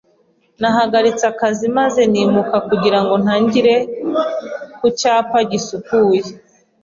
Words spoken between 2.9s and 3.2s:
ngo